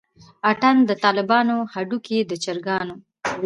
[0.49, 2.95] اتڼ دطالبانو هډوکے دچرګانو